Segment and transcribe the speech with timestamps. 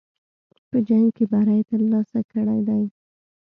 [0.69, 2.83] په جنګ کې بری ترلاسه کړی دی.